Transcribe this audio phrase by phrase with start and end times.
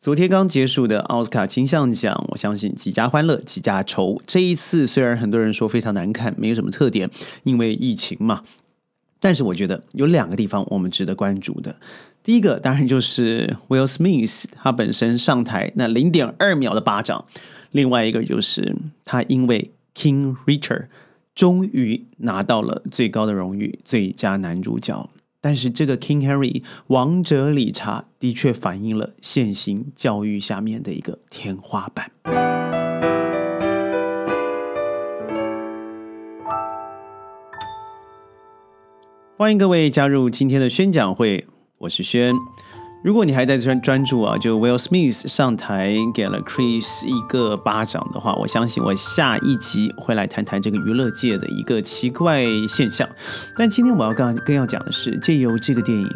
[0.00, 4.18] 昨天刚结束的奥斯卡金像奖，我相信几家欢乐几家愁。
[4.26, 7.10] 这一次虽然很多人说非常难看，没有什么特点，
[7.42, 8.42] 因为疫情嘛。
[9.20, 11.76] 但是我觉得有两个地方我们值得关注的。
[12.22, 17.26] 第一个当然就是 Will Smith 他本身上台那零点二秒的巴掌，
[17.70, 18.74] 另外一个就是
[19.04, 20.86] 他因为 King Richard
[21.34, 25.10] 终于拿到了最高的荣誉最佳男主角。
[25.42, 32.10] 但是这个 King Harry 王者理查的确反映了现行教育下面的一个天花板。
[39.38, 41.46] 欢迎各位加入今天的宣讲会，
[41.78, 42.34] 我是轩。
[43.02, 53.08] 如果你还在专专注啊，就 Will Smith 上台给了 Chris 一个巴掌的话，我相信我下一集会来谈谈这个娱乐界的一个奇怪现象。
[53.56, 56.06] 但今天我要更更要讲的是，借由这个电影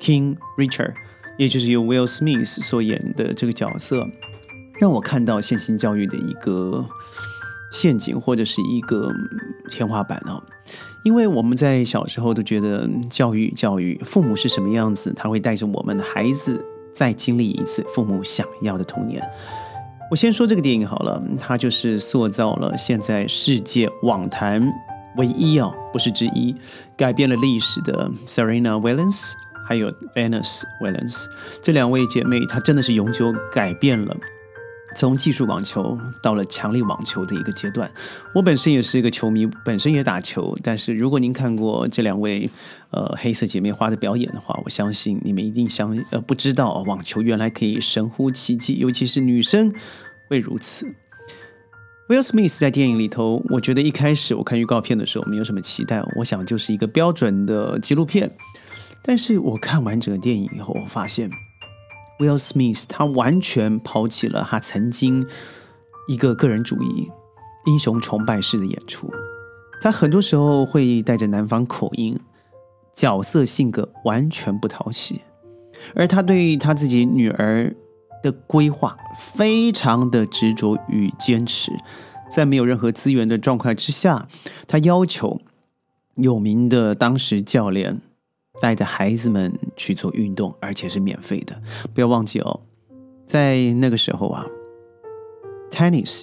[0.00, 0.94] King Richard，
[1.38, 4.04] 也就是由 Will Smith 所演的这个角色，
[4.80, 6.84] 让我看到现行教育的一个
[7.70, 9.10] 陷阱或者是一个
[9.70, 10.42] 天花板哦。
[11.02, 19.22] 因为我们在小时候都觉得教育教育父母是什么样子，他会带着我们的孩子再经历一次父母想要的童年。
[20.10, 24.60] 我先说这个电影好了，它就是塑造了现在世界网坛
[25.16, 26.54] 唯一哦，不是之一，
[26.96, 29.32] 改变了历史的 Serena Williams
[29.64, 31.26] 还有 Venus Williams
[31.62, 34.16] 这两位姐妹，她真的是永久改变了。
[34.96, 37.88] 从技术网球到了强力网球的一个阶段，
[38.34, 40.56] 我本身也是一个球迷，本身也打球。
[40.62, 42.48] 但是如果您看过这两位
[42.90, 49.70] 呃黑色姐妹花的表演的话，我相信你们一定相呃不知道网球原来可以神乎其技，尤其是女生
[50.28, 50.86] 会如此。
[52.08, 58.30] Will Smith 在电影里头，我觉得一开始我看预告片的时候没有什么期待，我想就是一个标准的纪录片。
[59.02, 61.30] 但是我看完整个电影以后，我发现。
[62.18, 65.26] Will Smith，他完全抛弃了他曾经
[66.08, 67.10] 一个个人主义、
[67.66, 69.10] 英雄崇拜式的演出。
[69.80, 72.18] 他很多时候会带着南方口音，
[72.94, 75.20] 角色性格完全不讨喜。
[75.94, 77.74] 而他对他自己女儿
[78.22, 81.70] 的规划非常的执着与坚持，
[82.30, 84.26] 在没有任何资源的状况之下，
[84.66, 85.40] 他要求
[86.14, 88.00] 有名的当时教练。
[88.60, 91.60] 带着孩子们去做运动，而且是免费的。
[91.94, 92.60] 不要忘记哦，
[93.26, 94.46] 在那个时候啊
[95.70, 96.22] ，tennis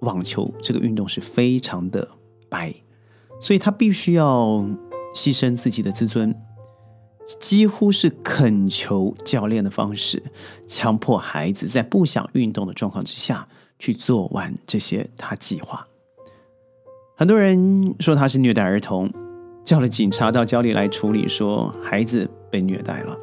[0.00, 2.06] 网球这个运动是非常的
[2.48, 2.74] 白，
[3.40, 4.66] 所以他必须要
[5.14, 6.34] 牺牲自己的自尊，
[7.40, 10.22] 几乎是恳求教练的方式，
[10.68, 13.48] 强迫孩子在不想运动的状况之下
[13.78, 15.88] 去做完这些他计划。
[17.16, 19.10] 很多人说他是虐待儿童。
[19.64, 23.16] 叫了警察到家里来处理，说孩子被虐待了。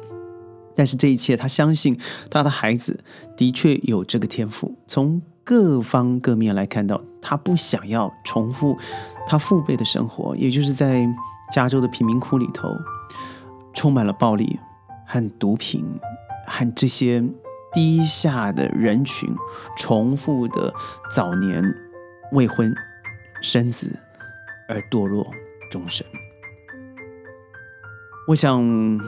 [0.74, 1.98] 但是这一切，他相信
[2.30, 3.04] 他的孩子
[3.36, 4.74] 的确有这个天赋。
[4.86, 8.78] 从各方各面来看到，他不想要重复
[9.26, 11.06] 他父辈的生活，也就是在
[11.52, 12.68] 加州的贫民窟里头，
[13.74, 14.58] 充满了暴力
[15.06, 15.84] 和毒品，
[16.46, 17.22] 和这些
[17.72, 19.28] 低下的人群
[19.76, 20.72] 重复的
[21.14, 21.62] 早年
[22.32, 22.74] 未婚
[23.42, 23.98] 生子
[24.68, 25.26] 而堕落
[25.70, 26.06] 终生。
[28.28, 29.00] 我想，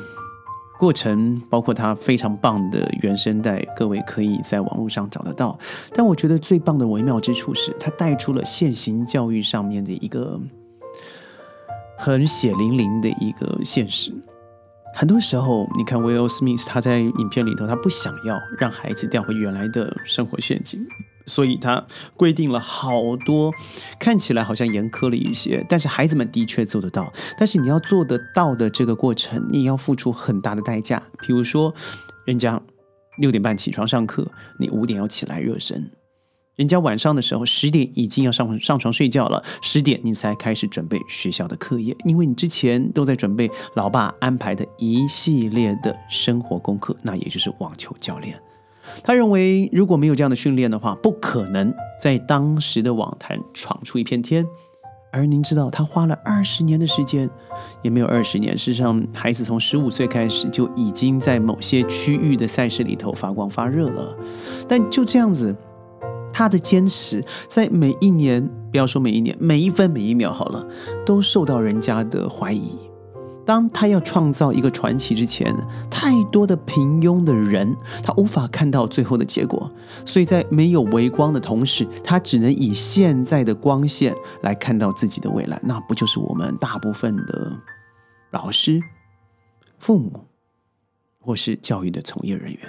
[0.79, 5.57] 过程包括他非常棒的原声带，各位可以在网络上找得到。
[5.93, 10.41] 但我觉得最棒的微妙之处是，他带出了现行教育上面的一个
[11.97, 14.13] 很血淋淋的一个现实。
[14.97, 20.85] 很多时候，你看 Will Smith 他在影片里头，他不想要让孩子掉回原来的生活陷阱。
[21.27, 21.87] 所以他
[22.17, 23.53] 规定了好多，
[23.99, 27.13] 看起来好像严苛了一些，但是孩子们的确做得到。
[27.39, 31.03] 但是你要做得到的这个过程，你要付出很大的代价。
[31.21, 31.75] 比如说，
[32.25, 32.61] 人家
[33.19, 35.85] 六点半起床上课，你五点要起来热身；
[36.57, 48.39] 人家晚上的时候十点已经要上上床睡觉了，十点你才开始准备学校的课业，因为你之前都在准备老爸安排的一系列的生活功课，那也就是网球教练。
[49.03, 54.47] 他认为，如果没有这样的训练的话，不可能在当时的网坛闯出一片天。
[55.13, 57.31] 而您知道，他花了二十年的时间，
[57.83, 58.59] 也没有二十年。
[58.59, 64.17] 事实上，孩子从十五岁开始就已经在某些区域的赛事里头发光发热了。
[64.69, 65.55] 但就这样子，
[66.33, 70.67] 他的坚持，在每一年，不要说每一年，每一分每一秒好了，
[71.07, 72.73] 都受到人家的怀疑。
[73.47, 75.55] 当他要创造一个传奇之前，
[75.91, 79.71] 太多的平庸的人，他无法看到最后的结果，
[80.07, 85.61] 所以在没有微光的同时，他只能以现在的光线来看到自己的未来。
[85.63, 87.53] 那不就是我们大部分的
[88.31, 88.81] 老师、
[89.79, 90.25] 父母
[91.21, 92.61] 或是教育的从业人员？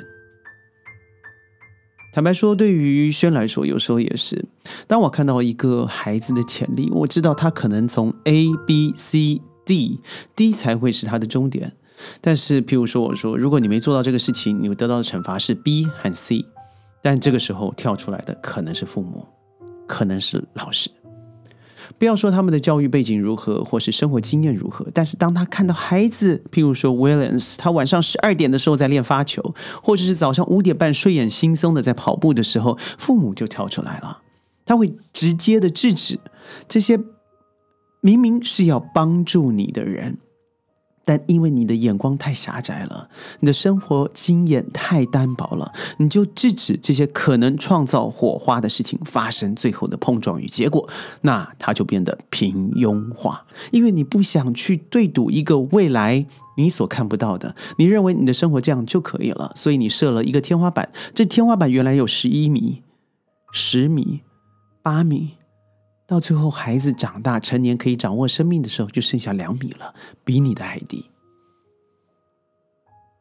[2.13, 4.45] 坦白说，对于轩来说，有时候也是。
[4.88, 11.74] 当我看到一个孩子的潜力，我知道他可能从 A、B、C、D，D 才会是他的终点。
[12.22, 16.46] 但是，譬如说，我说，如果你没做到这个事情，你得到的惩罚是 B 和 C。
[17.02, 19.28] 但这个时候跳出来的可能是父母，
[19.88, 20.90] 可能是老师。
[22.00, 29.54] 不要说他们的教育背景如何，或是生活经验如何，但是当他看到孩子，譬如说 Williams，他晚上十二点的时候在练发球，
[29.84, 34.24] 或者是早上五点半睡眼惺忪的在跑步的时候，父母就跳出来了，
[34.66, 36.20] 他会直接的制止
[36.68, 37.00] 这些
[38.06, 40.19] 明明是要帮助你的人。
[41.07, 43.10] 但因为你的眼光太狭窄了，
[43.40, 50.88] 你的生活经验太单薄了，你就制止这些可能创造火花的事情发生，最后的碰撞与结果，
[51.22, 53.46] 那它就变得平庸化。
[53.72, 56.25] 因为你不想去对赌一个未来
[56.57, 60.92] 你所看不到的，你认为你的生活这样就可以了，所以你设了一个天花板。
[61.13, 62.81] 这天花板原来有十一米、
[63.52, 64.22] 十米、
[64.81, 65.34] 八米。
[66.07, 69.94] 到最后，孩子长大成年可以掌握生命的时候，就剩下两米了，
[70.24, 71.10] 比你的还低。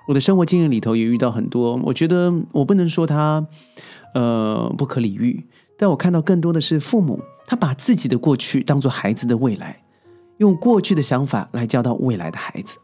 [0.06, 3.46] 我的生活经验里头也遇到很多，我觉得我不能说他
[4.14, 5.46] 呃不可理喻，
[5.78, 9.82] 但我看到更多的是父母，他把自己的过去当做孩子的未来，
[10.36, 12.76] 用过去的想法来教导未来的孩子。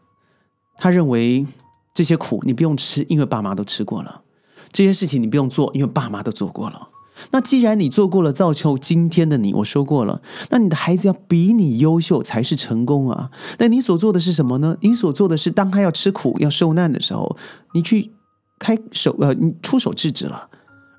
[0.77, 1.45] 他认为
[1.93, 4.23] 这些苦你不用吃，因为爸妈都吃过了；
[4.71, 6.89] 这些事情你不用做，因为爸妈都做过了。
[7.29, 13.29] 那既然你做过了造就今天的你，我说过了，那你的孩子要比你优秀才是成功啊！
[13.59, 14.75] 那你所做的是什么呢？
[14.81, 17.37] 你所做的是，当他要吃苦、要受难的时候，
[17.73, 18.11] 你去
[18.59, 20.49] 开手，呃，你出手制止了，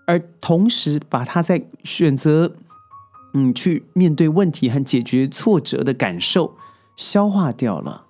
[0.06, 2.54] 而同时把他在选择，
[3.34, 6.54] 嗯，去面对问题和解决挫折的感受
[6.96, 8.06] 消化掉了。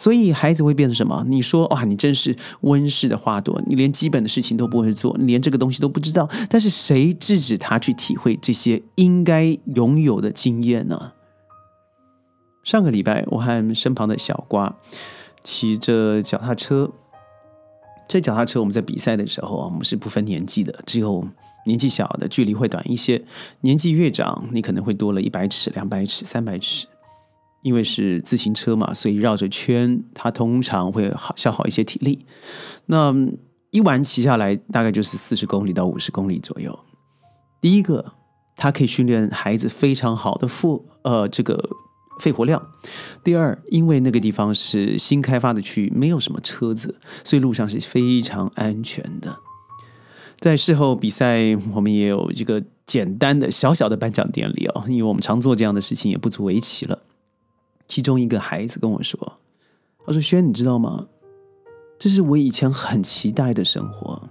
[0.00, 1.22] 所以孩子会变成什么？
[1.28, 6.26] 你说哇，你真是温室的花朵，你连基本的事情都不会做，你连这个东西都不知道。
[6.48, 11.12] 但是谁制止他去体会这些应该拥有的经验呢？
[12.64, 14.74] 上个礼拜，我和身旁的小瓜
[15.44, 16.90] 骑着脚踏车，
[18.08, 21.28] 这脚踏车我们在比赛的时候啊，我们是不分年纪的，只有
[21.66, 23.22] 年纪小的距离会短一些，
[23.60, 26.86] 年纪越长，你可能会多了一百尺、两百尺、三百尺。
[27.62, 32.24] 因为是自行车嘛，所以绕着圈，它通常会好消耗一些体力。
[32.86, 33.14] 那
[33.70, 36.78] 一晚骑下来，大概就是四十公里到五十公里左右。
[37.60, 38.14] 第一个，
[38.56, 41.70] 它可以训练孩子非常好的腹呃这个
[42.18, 42.60] 肺活量。
[43.22, 49.36] 第二，因为那个地方是新开发的区域，没有什么车子，所以路上是非常安全的。
[50.38, 56.98] 在事后比赛，我们也有这个简单的小小的颁奖典礼哦，因为我们常做这样的事情，也不足为奇了。
[57.90, 59.18] 其中一个孩子跟我说
[60.06, 61.08] ：“他说，轩，你知道吗？
[61.98, 64.22] 这是我以前很期待的生活。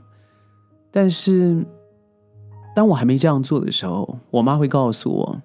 [0.89, 1.67] 但是，
[2.73, 5.41] 当我还没这样做的时候，我妈会告诉我，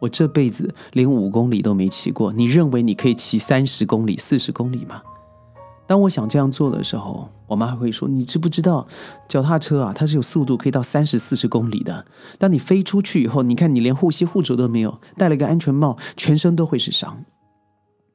[0.00, 2.32] 我这辈子连五公里都没骑过。
[2.32, 5.00] 你认为你可以骑三十公里、四十公里吗？
[5.86, 8.88] 当我想这样做的时候，我妈还会说：你知不知道，
[9.28, 12.04] 脚踏车啊，它是有速度可以到三十四十公里的。
[12.38, 17.24] 当你飞出去以后，你看你连护膝护肘都没有，戴了个安全帽，全身都会是伤。”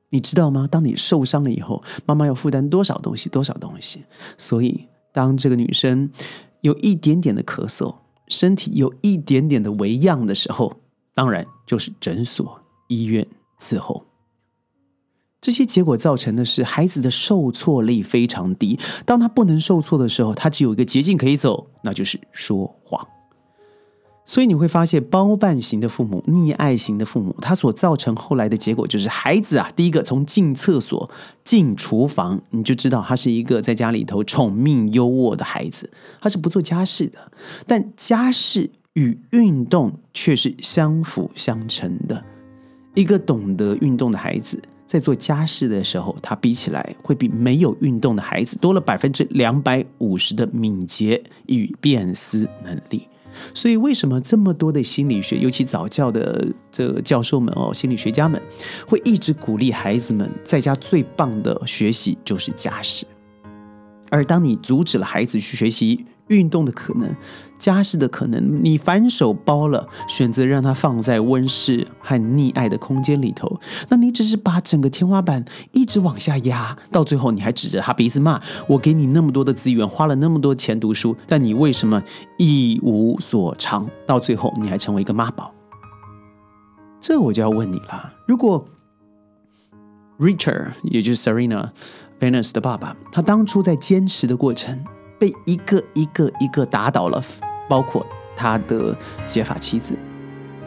[0.09, 0.67] 你知道吗？
[0.71, 3.27] 当你受伤了以后，妈妈要负担多少东西？
[3.29, 4.05] 多少东西？
[4.37, 6.09] 所以，当这个女生
[6.61, 7.95] 有一点点的咳嗽，
[8.27, 10.81] 身体有一点点的微恙的时候，
[11.13, 13.27] 当然就是诊所、医院
[13.59, 14.05] 伺候。
[15.39, 18.79] 这些结果造成的是孩子的受挫力非常低。
[19.05, 23.07] 当他不能受挫的时候，他只有一个捷径可以走，那就是说谎。
[24.29, 31.09] 所以你会发现，包办型的父母、溺爱型的父母，他所造成后来的结果就是孩子啊，第一个从进厕所、
[31.45, 37.31] 进厨房，你就知道他是一个在家里头宠命优渥的孩子，他是不做家事的。
[37.65, 42.25] 但家事与运动却是相辅相成的。
[42.95, 53.07] 一个懂得运动的孩子，在做家事的时候，他比起来会比没有运动的孩子多了百分之两百五十的敏捷与辨识能力。
[53.53, 58.41] 所以，为什么这么多的心理学，尤其早教的这教授们哦，心理学家们，
[58.87, 63.05] 会一直鼓励孩子们在家最棒的学习就是家事？
[64.09, 67.15] 而当你阻止了孩子去学习，运动的可能，
[67.57, 82.03] 家事的可能，你反手包了，选择让他放在温室和溺爱的空间里头，那你只是把整个天花板一直往下压，到最后你还指着他鼻子骂：“我给你那么多的资源，花了那么多钱读书，但你为什么
[82.37, 83.89] 一无所长？
[84.05, 85.53] 到最后你还成为一个妈宝？”
[86.99, 88.65] 这我就要问你了：如果
[90.19, 91.69] Richard，也就是 Serena
[92.19, 94.83] Venus 的爸爸，他当初在坚持的过程。
[95.19, 97.23] 被一个一个一个打倒了
[97.69, 98.05] 包括
[98.35, 98.95] 他的
[99.25, 99.93] 结发妻子，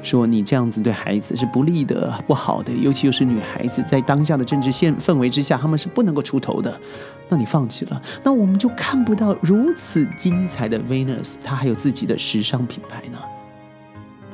[0.02, 6.80] 说你这样子对孩子是不利的、不好的，尤其又是女孩子，在当下的政治现氛围之下，他们是不能够出头的。
[7.28, 13.18] 那你放弃了，那我们就看不到如此精彩的 Venus，他还有自己的时尚品牌呢。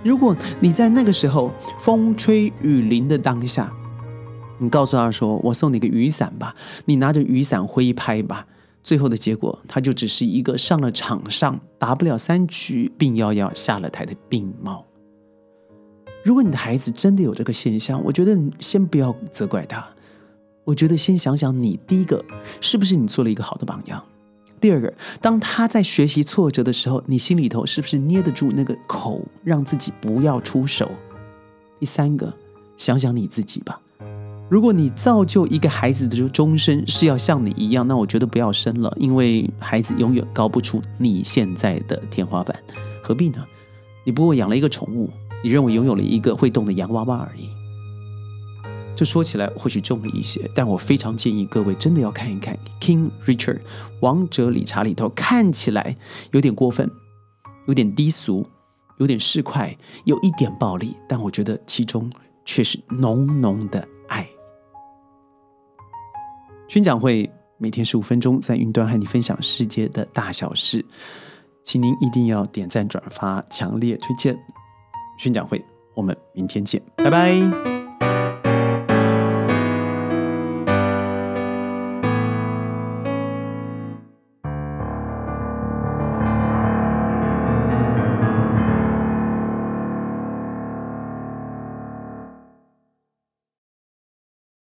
[0.03, 3.71] 如果你在那个时候风吹雨淋的当下，
[4.59, 6.55] 你告诉他说：“我送你个雨伞吧，
[6.87, 8.47] 你拿着雨伞挥拍吧。”
[8.87, 14.87] 最后的结果，他就只是一个上了场上打不了三局病杳杳下了台的病猫。
[16.25, 19.85] 如果你的孩子真的有这个现象，我觉得先不要责怪他，
[20.63, 22.25] 我觉得先想想你第一个
[22.61, 24.01] 是不是你做了一个好的榜样。
[24.61, 30.89] 第二个，当他在学习挫折的时候，你心里头是不是捏得住那个口，让自己不要出手？
[31.81, 32.33] 第三个，
[32.77, 33.81] 想想你自己吧。
[34.49, 42.57] 如果你造就一个孩子的终身是要像你一样，那我觉得不要生了，因为孩子永远高不出你现在的天花板，
[43.03, 43.45] 何必呢？
[44.05, 45.11] 你不过养了一个宠物，
[45.43, 47.49] 你认为拥有了一个会动的洋娃娃而已。
[48.95, 53.59] 这说起来或许重了一些，但我非常建议各位真的要看一看《King Richard》
[54.01, 55.97] 王者理查里头，看起来
[56.31, 56.89] 有点过分，
[57.67, 58.47] 有点低俗，
[58.99, 62.09] 有点市侩，有一点暴力，但我觉得其中
[62.45, 63.87] 却是浓浓的。
[66.69, 70.85] 宣讲会每天十五分钟，在云端和你分享世界的大小事，
[71.63, 74.37] 请您一定要点赞转发，强烈推荐
[75.19, 75.65] 宣讲会。
[75.95, 77.76] 我们明天见，拜拜。